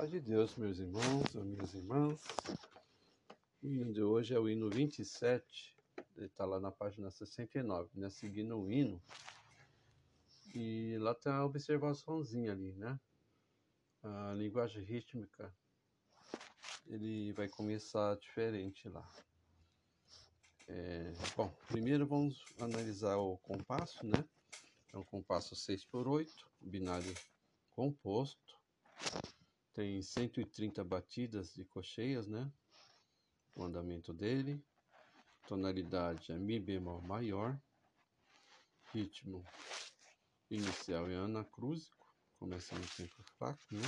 Paz 0.00 0.10
de 0.10 0.18
Deus, 0.18 0.56
meus 0.56 0.78
irmãos, 0.78 1.34
minhas 1.34 1.74
irmãs. 1.74 2.24
O 3.62 3.66
hino 3.66 3.92
de 3.92 4.02
hoje 4.02 4.32
é 4.32 4.38
o 4.38 4.48
hino 4.48 4.70
27, 4.70 5.76
ele 6.16 6.24
está 6.24 6.46
lá 6.46 6.58
na 6.58 6.72
página 6.72 7.10
69, 7.10 7.90
né? 8.00 8.08
Seguindo 8.08 8.58
o 8.58 8.72
hino. 8.72 8.98
E 10.54 10.96
lá 11.00 11.14
tem 11.14 11.30
a 11.30 11.44
observaçãozinha 11.44 12.52
ali, 12.52 12.72
né? 12.76 12.98
A 14.02 14.32
linguagem 14.32 14.82
rítmica, 14.82 15.54
ele 16.86 17.34
vai 17.34 17.46
começar 17.50 18.16
diferente 18.16 18.88
lá. 18.88 19.06
É, 20.66 21.12
bom, 21.36 21.54
primeiro 21.68 22.06
vamos 22.06 22.42
analisar 22.58 23.18
o 23.18 23.36
compasso, 23.36 24.06
né? 24.06 24.24
É 24.94 24.96
um 24.96 25.04
compasso 25.04 25.54
6 25.54 25.84
por 25.84 26.08
8, 26.08 26.32
binário 26.58 27.14
composto 27.68 28.58
tem 29.80 30.02
130 30.02 30.84
batidas 30.84 31.54
de 31.54 31.64
cocheias, 31.64 32.28
né? 32.28 32.52
O 33.54 33.64
andamento 33.64 34.12
dele. 34.12 34.62
Tonalidade 35.48 36.30
é 36.32 36.38
Mi 36.38 36.60
bemol 36.60 37.00
maior. 37.00 37.58
Ritmo 38.92 39.42
inicial 40.50 41.08
é 41.08 41.16
anacrúsico, 41.16 42.06
começa 42.38 42.74
no 42.74 42.86
tempo 42.88 43.22
fraco, 43.38 43.62
né? 43.70 43.80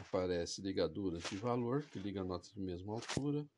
Aparece 0.00 0.60
ligaduras 0.60 1.22
de 1.22 1.36
valor, 1.36 1.84
que 1.84 2.00
liga 2.00 2.24
notas 2.24 2.50
de 2.52 2.60
mesma 2.60 2.94
altura. 2.94 3.48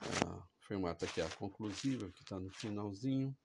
A 0.00 0.48
fermata 0.60 1.04
aqui 1.04 1.20
é 1.20 1.26
a 1.26 1.36
conclusiva, 1.36 2.10
que 2.12 2.22
está 2.22 2.40
no 2.40 2.48
finalzinho. 2.48 3.36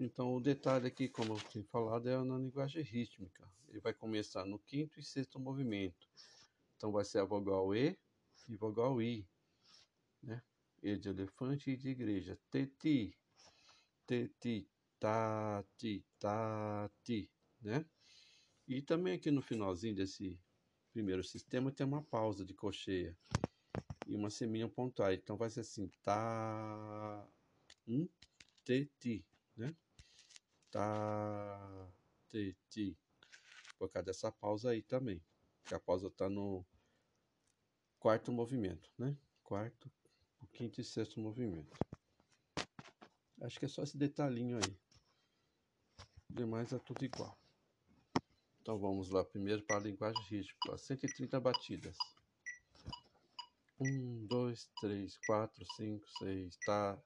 Então, 0.00 0.32
o 0.32 0.40
detalhe 0.40 0.86
aqui, 0.86 1.08
como 1.08 1.32
eu 1.32 1.40
tinha 1.50 1.64
falado, 1.64 2.08
é 2.08 2.16
na 2.22 2.38
linguagem 2.38 2.84
rítmica. 2.84 3.44
Ele 3.68 3.80
vai 3.80 3.92
começar 3.92 4.44
no 4.44 4.56
quinto 4.56 5.00
e 5.00 5.02
sexto 5.02 5.40
movimento. 5.40 6.08
Então, 6.76 6.92
vai 6.92 7.04
ser 7.04 7.18
a 7.18 7.24
vogal 7.24 7.74
E 7.74 7.98
e 8.48 8.54
vogal 8.54 9.02
I. 9.02 9.26
Né? 10.22 10.40
E 10.80 10.96
de 10.96 11.08
elefante 11.08 11.72
e 11.72 11.76
de 11.76 11.88
igreja. 11.88 12.38
Teti, 12.48 13.12
teti, 14.06 14.68
tati, 15.00 16.04
tati, 16.20 17.28
né? 17.60 17.84
E 18.68 18.80
também 18.80 19.14
aqui 19.14 19.32
no 19.32 19.42
finalzinho 19.42 19.96
desse 19.96 20.38
primeiro 20.92 21.24
sistema 21.24 21.72
tem 21.72 21.84
uma 21.84 22.02
pausa 22.02 22.44
de 22.44 22.54
cocheia 22.54 23.18
e 24.06 24.14
uma 24.14 24.30
seminha 24.30 24.68
pontual. 24.68 25.12
Então 25.12 25.36
vai 25.36 25.50
ser 25.50 25.60
assim, 25.60 25.90
tá, 26.04 27.26
um, 27.88 28.08
te, 28.64 28.88
ti, 29.00 29.26
né? 29.56 29.74
Tá, 30.70 31.88
ti, 32.28 32.56
ti. 32.68 32.96
Por 33.78 33.88
causa 33.90 34.06
dessa 34.06 34.32
pausa 34.32 34.70
aí 34.70 34.82
também. 34.82 35.22
Que 35.64 35.74
a 35.74 35.80
pausa 35.80 36.10
tá 36.10 36.28
no 36.28 36.64
quarto 37.98 38.32
movimento, 38.32 38.90
né? 38.98 39.16
Quarto, 39.42 39.90
o 40.40 40.46
quinto 40.46 40.80
e 40.80 40.84
sexto 40.84 41.20
movimento. 41.20 41.76
Acho 43.40 43.58
que 43.58 43.66
é 43.66 43.68
só 43.68 43.82
esse 43.82 43.96
detalhinho 43.96 44.58
aí. 44.58 44.78
Demais 46.28 46.72
é 46.72 46.78
tudo 46.78 47.04
igual. 47.04 47.38
Então 48.60 48.78
vamos 48.78 49.10
lá, 49.10 49.24
primeiro 49.24 49.62
para 49.62 49.76
a 49.76 49.80
linguagem 49.80 50.22
rítmica, 50.24 50.76
130 50.76 51.40
batidas. 51.40 51.96
1, 53.80 54.26
2, 54.26 54.70
3, 54.80 55.18
4, 55.26 55.64
5, 55.76 56.08
6, 56.18 56.56
tá, 56.66 57.02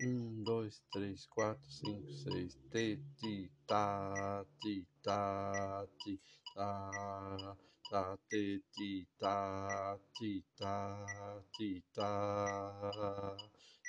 um, 0.00 0.42
dois, 0.44 0.80
três, 0.92 1.26
quatro, 1.26 1.62
cinco, 1.68 2.10
seis. 2.12 2.56
Te, 2.70 2.98
ti, 3.18 3.50
ta, 3.66 4.44
ti, 4.60 4.86
ta, 5.02 5.86
ti, 6.04 6.20
ta, 6.54 7.56
ta, 7.90 8.18
te, 8.28 8.62
ti, 8.72 9.06
ta, 9.18 9.98
ti, 10.14 10.44
ta, 10.56 11.42
ti, 11.56 11.82
ta, 11.94 13.36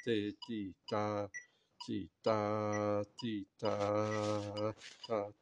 te, 0.03 0.35
ti, 0.47 0.75
ta, 0.87 1.29
ti, 1.85 2.09
ta, 2.23 3.05
ti, 3.17 3.47
ta, 3.59 4.73
ta, 5.07 5.33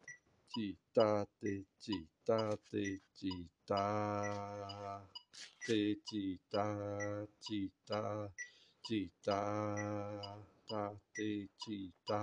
ti, 0.54 0.78
ta, 0.94 1.28
te, 1.40 1.66
ti, 1.80 2.08
ta, 2.26 2.58
te, 2.70 3.02
ti, 3.16 3.50
ta, 3.66 5.02
te, 5.66 5.96
ti, 6.06 6.40
ta, 6.50 7.26
ti, 7.42 7.72
ta, 7.86 8.30
ti, 8.84 9.12
ta, 9.24 10.57
ta 10.68 10.94
ti 11.14 11.50
chi 11.58 11.94
ta 12.06 12.22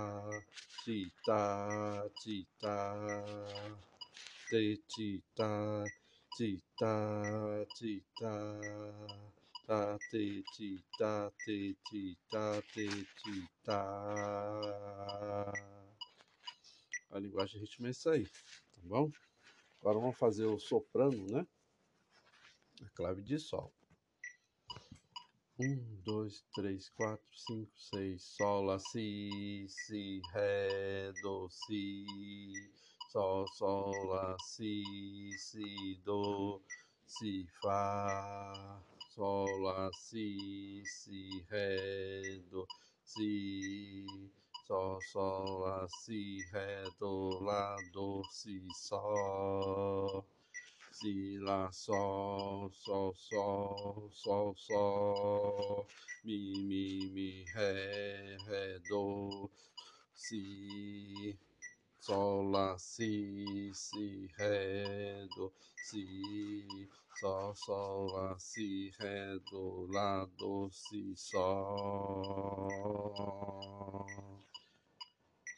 chi 0.83 1.11
ta 1.25 2.09
chi 2.19 2.47
ta 2.59 2.77
te 4.49 4.77
chi 4.87 5.23
ta 5.35 5.85
chi 6.37 6.61
ta 6.77 7.65
chi 7.75 8.03
ta 8.19 8.35
ta 9.67 9.97
te 10.11 10.43
chi 10.53 10.83
ta 10.97 11.31
te 11.43 11.75
chi 11.89 12.17
ta 12.29 12.61
te 12.73 12.87
chi 13.17 13.47
ta 13.63 13.81
a 17.09 17.19
linguagem 17.19 17.61
ritmo 17.61 17.87
é 17.87 17.89
isso 17.89 18.09
aí 18.09 18.25
tá 18.25 18.81
bom? 18.83 19.11
Agora 19.79 19.99
vamos 19.99 20.17
fazer 20.17 20.45
o 20.45 20.59
soprano 20.59 21.25
né? 21.31 21.47
A 22.81 22.89
clave 22.89 23.21
de 23.21 23.39
sol 23.39 23.73
um, 25.59 26.01
dois, 26.03 26.43
três, 26.53 26.89
quatro, 26.89 27.25
cinco, 27.33 27.71
seis. 27.77 28.21
Sol, 28.23 28.63
lá, 28.63 28.79
si, 28.79 29.65
si, 29.69 30.21
ré, 30.33 31.11
do, 31.21 31.47
si. 31.49 32.05
Sol, 33.11 33.47
sol, 33.47 33.91
lá, 34.07 34.35
si, 34.39 34.83
si, 35.37 35.99
do, 36.03 36.61
si, 37.07 37.47
fá. 37.61 38.81
Sol, 39.13 39.47
lá, 39.61 39.89
si, 39.93 40.83
si, 40.85 41.45
ré, 41.49 42.39
do, 42.51 42.67
si. 43.03 44.05
Sol, 44.67 44.99
sol, 45.11 45.59
lá, 45.59 45.87
si, 45.87 46.37
ré, 46.51 46.83
do, 46.99 47.29
lá, 47.43 47.77
do, 47.93 48.21
si, 48.31 48.61
sol 48.73 50.25
si, 50.95 51.37
lá, 51.39 51.69
sol, 51.73 52.71
sol, 52.71 53.13
sol, 53.15 54.09
sol, 54.13 54.55
sol, 54.55 55.87
mi, 56.23 56.53
mi, 56.63 57.09
mi, 57.11 57.43
ré, 57.53 58.37
ré, 58.47 58.79
do, 58.87 59.51
si, 60.15 61.37
sol, 61.99 62.49
lá, 62.49 62.77
si, 62.79 63.71
si, 63.73 64.29
ré, 64.37 65.27
do, 65.35 65.51
si, 65.83 66.65
sol, 67.19 67.53
sol, 67.55 68.05
lá, 68.13 68.39
si, 68.39 68.89
ré, 68.97 69.37
do, 69.51 69.87
lá, 69.91 70.25
do, 70.37 70.69
si, 70.71 71.13
sol. 71.17 72.69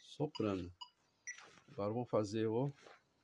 Soprano. 0.02 0.74
Agora 1.74 1.90
vamos 1.94 2.10
fazer 2.10 2.48
o 2.48 2.74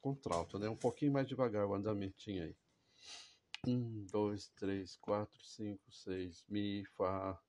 contralto, 0.03 0.59
né? 0.59 0.67
Um 0.67 0.75
pouquinho 0.75 1.13
mais 1.13 1.25
devagar 1.25 1.65
o 1.65 1.73
andamentinho 1.73 2.43
aí. 2.43 2.55
Um, 3.65 4.05
dois, 4.11 4.49
três, 4.57 4.97
quatro, 4.97 5.41
cinco, 5.45 5.89
seis. 5.89 6.43
Mi, 6.49 6.83
Fá, 6.97 7.39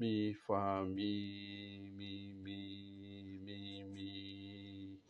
Mi, 0.00 0.32
Fá, 0.46 0.82
Mi, 0.82 1.78
Mi, 1.94 2.32
Mi, 2.32 3.38
Mi, 3.44 3.84
Mi. 3.84 5.00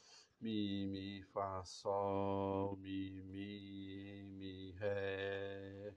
Mi, 0.41 0.87
Mi, 0.87 1.23
Fá, 1.33 1.65
Sol, 1.65 2.77
Mi, 2.79 3.23
Mi, 3.23 4.25
Mi, 4.25 4.73
Ré. 4.73 5.95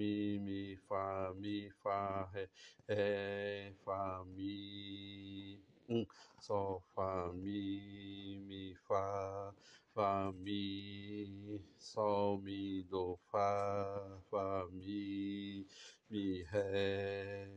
Mi. 0.02 0.40
Mi, 0.40 0.76
Fá, 0.88 1.32
Mi, 1.38 1.70
Fá, 1.84 2.28
Ré, 2.34 2.50
Ré, 2.90 3.74
Fá, 3.86 4.24
Mi, 4.36 5.60
um, 5.90 6.06
Sol, 6.40 6.82
Fá, 6.96 7.32
Mi, 7.34 8.40
Mi, 8.48 8.76
Fá, 8.88 9.54
Fá, 9.94 10.32
Mi, 10.34 11.62
Sol, 11.78 12.42
Mi, 12.42 12.84
Do, 12.90 13.20
Fá, 13.32 14.18
Fá, 14.32 14.68
Mi, 14.72 15.68
Mi, 16.10 16.44
Ré, 16.52 17.48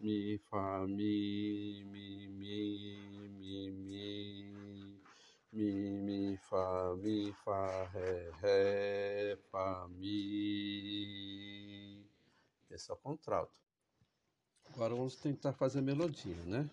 Mi, 0.00 0.38
Fá, 0.50 0.86
Mi, 0.86 1.84
Mi, 1.84 2.28
Mi, 2.28 2.98
Mi, 3.38 3.70
Mi, 3.70 4.42
Mi, 5.52 5.52
Mi, 5.52 6.36
Mi, 7.02 7.32
Fá, 7.44 7.88
Ré, 7.94 8.30
Ré, 8.42 9.36
Fá, 9.50 9.86
Mi. 10.00 11.41
O 12.90 12.96
contralto. 12.96 13.60
Agora 14.74 14.94
vamos 14.94 15.14
tentar 15.16 15.52
fazer 15.52 15.78
a 15.78 15.82
melodia, 15.82 16.34
né? 16.44 16.68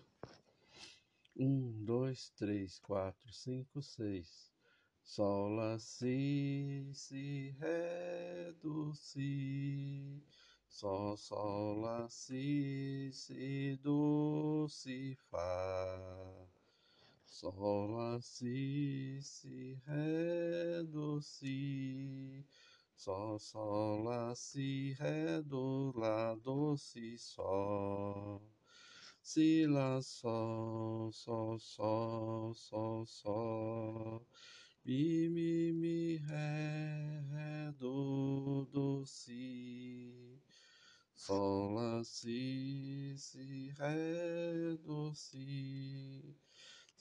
Um, 1.36 1.84
dois, 1.84 2.30
três, 2.30 2.78
quatro, 2.78 3.32
cinco, 3.32 3.80
seis. 3.80 4.50
Sol, 5.04 5.50
lá, 5.50 5.78
si, 5.78 6.90
si, 6.92 7.54
ré, 7.58 8.52
do, 8.60 8.94
si. 8.94 10.22
Sol, 10.68 11.16
sol, 11.16 11.80
lá, 11.80 12.08
si, 12.08 13.10
si, 13.12 13.76
do, 13.82 14.66
si, 14.68 15.16
fá. 15.30 16.48
Sol, 17.26 17.86
lá, 17.92 18.20
si, 18.20 19.20
si, 19.22 19.74
ré, 19.86 20.82
do, 20.84 21.20
si. 21.20 22.44
Sol, 23.00 23.38
sol, 23.38 24.02
lá, 24.02 24.34
si, 24.34 24.92
ré, 24.98 25.40
do, 25.40 25.90
lá, 25.96 26.34
do, 26.34 26.76
si, 26.76 27.16
sol. 27.16 28.42
Si, 29.22 29.66
lá, 29.66 30.02
sol, 30.02 31.10
sol, 31.10 31.58
sol, 31.58 32.54
sol, 32.54 33.06
sol. 33.06 34.26
Mi, 34.84 35.30
mi, 35.30 35.72
mi, 35.72 36.18
ré, 36.18 37.22
ré, 37.32 37.72
do, 37.78 38.66
do, 38.70 39.06
si. 39.06 40.38
Sol, 41.14 41.72
lá, 41.76 42.04
si, 42.04 43.14
si, 43.16 43.70
ré, 43.78 44.76
do, 44.84 45.14
si. 45.14 46.36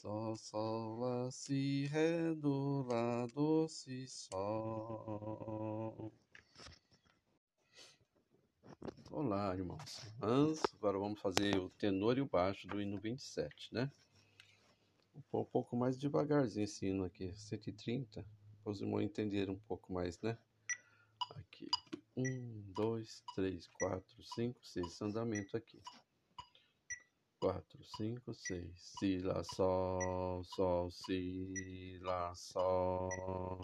Sol, 0.01 0.37
sol, 0.37 0.99
lá, 1.01 1.29
si, 1.29 1.85
ré, 1.87 2.33
do, 2.33 2.83
lá, 2.83 3.25
do, 3.35 3.67
si, 3.67 4.07
sol. 4.07 6.13
Olá, 9.11 9.53
irmãos. 9.53 9.99
Agora 10.77 10.97
vamos 10.97 11.19
fazer 11.19 11.57
o 11.57 11.69
tenor 11.71 12.17
e 12.17 12.21
o 12.21 12.25
baixo 12.25 12.65
do 12.65 12.81
hino 12.81 12.97
27, 12.97 13.73
né? 13.73 13.91
Um 15.33 15.43
pouco 15.43 15.75
mais 15.75 15.99
devagarzinho 15.99 16.63
esse 16.63 16.87
hino 16.87 17.03
aqui, 17.03 17.33
130, 17.35 18.25
para 18.63 18.71
os 18.71 18.79
irmãos 18.79 19.01
entenderem 19.01 19.53
um 19.53 19.59
pouco 19.59 19.91
mais, 19.91 20.17
né? 20.21 20.37
Aqui. 21.31 21.69
Um, 22.15 22.71
dois, 22.73 23.21
três, 23.35 23.67
quatro, 23.67 24.23
cinco, 24.23 24.65
seis. 24.65 25.01
Andamento 25.01 25.57
aqui. 25.57 25.77
Quatro, 27.39 27.83
cinco, 27.95 28.33
seis. 28.33 28.73
Si, 28.99 29.19
lá, 29.19 29.41
sol, 29.43 30.43
sol, 30.43 30.91
si, 30.91 31.97
lá, 32.01 32.33
sol. 32.35 33.59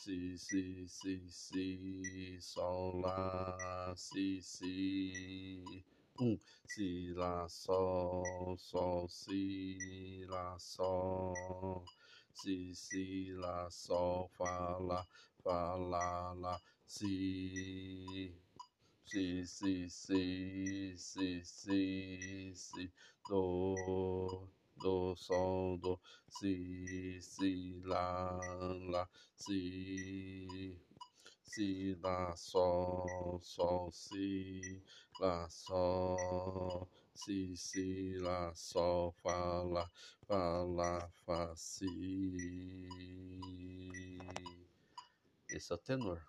Si, 0.00 0.36
si, 0.36 0.88
si, 0.88 1.28
si, 1.30 2.38
sol, 2.40 3.00
lá, 3.00 3.94
si, 3.96 4.40
si. 4.42 5.84
Um, 6.20 6.36
si, 6.66 7.12
lá, 7.14 7.48
sol, 7.48 8.56
sol, 8.58 9.08
si, 9.08 10.24
lá, 10.28 10.58
sol. 10.58 11.84
Si, 12.34 12.74
si, 12.74 13.32
lá, 13.34 13.70
sol, 13.70 14.28
fá, 14.30 14.78
lá, 14.78 15.06
lá 16.34 16.60
si, 16.92 18.34
si, 19.04 19.46
si, 19.46 19.88
si, 19.90 20.94
si, 20.96 21.42
si, 21.44 22.52
si, 22.54 22.92
do, 23.28 24.48
do, 24.76 25.14
sol, 25.16 25.78
do, 25.78 26.00
si, 26.28 27.18
si, 27.20 27.80
lá, 27.84 28.38
lá, 28.90 29.08
si, 29.36 30.78
si, 31.44 31.94
lá, 32.02 32.34
sol, 32.36 33.40
sol, 33.42 33.90
si, 33.92 34.82
lá, 35.20 35.48
sol, 35.50 36.88
si, 37.14 37.56
si, 37.56 38.16
lá, 38.18 38.54
sol, 38.54 39.12
fá, 39.22 39.62
lá, 39.62 39.90
fá, 40.26 40.62
lá, 40.62 41.10
fá, 41.26 41.54
si. 41.56 41.86
Esse 45.48 45.72
é 45.72 45.74
o 45.74 45.78
tenor. 45.78 46.22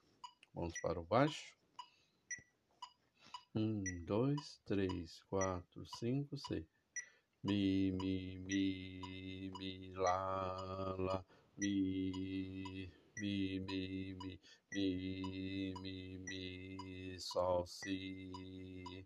Vamos 0.54 0.80
para 0.82 1.00
o 1.00 1.04
baixo. 1.04 1.63
Um, 3.56 3.84
dois, 4.06 4.60
três, 4.66 5.22
quatro, 5.30 5.86
cinco, 6.00 6.36
seis. 6.38 6.66
Mi, 7.44 7.92
mi, 7.92 8.40
mi, 8.40 9.52
mi, 9.60 9.94
lá, 9.96 10.96
lá, 10.98 11.26
mi, 11.58 12.90
mi, 13.20 13.60
mi, 13.60 14.16
mi, 14.16 14.40
mi, 14.72 15.74
mi, 15.82 16.20
mi, 16.20 17.20
sol, 17.20 17.66
si. 17.68 19.06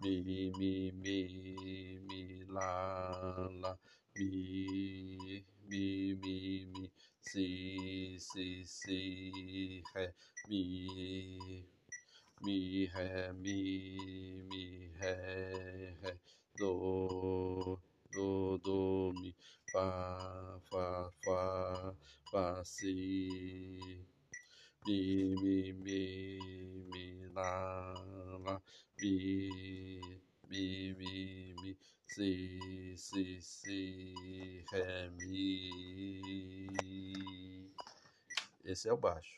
Mi, 0.00 0.22
mi, 0.22 0.92
mi, 0.92 0.92
mi, 2.06 2.44
lá, 2.46 3.48
lá, 3.62 3.78
mi, 4.16 5.44
mi, 5.68 6.14
mi, 6.14 6.66
mi, 6.66 6.92
si, 7.20 8.16
si, 8.20 8.64
si, 8.64 9.82
ré, 9.94 10.14
mi, 10.48 11.75
mi, 12.42 12.86
ré, 12.94 13.32
mi, 13.32 13.56
mi, 14.50 14.90
ré, 15.00 15.14
ré, 16.02 16.12
do, 16.58 17.78
do, 18.12 18.58
do, 18.58 19.12
mi, 19.20 19.34
fá, 19.72 20.60
fá, 20.70 21.10
fá, 21.24 21.94
fá, 22.30 22.64
si, 22.64 24.06
mi, 24.86 24.98
mi, 25.42 25.72
mi, 25.72 25.98
mi, 26.92 27.28
lá, 27.34 27.94
lá, 28.44 28.62
mi, 29.00 29.12
mi, 30.50 30.94
mi, 30.98 31.54
mi, 31.62 31.76
si, 32.06 32.96
si, 32.96 33.40
si, 33.42 34.64
ré, 34.72 35.10
mi. 35.10 35.46
Esse 38.64 38.88
é 38.88 38.92
o 38.92 38.96
baixo. 38.96 39.36